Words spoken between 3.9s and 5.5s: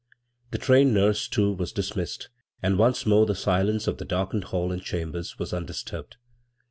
the darkened hall and chambers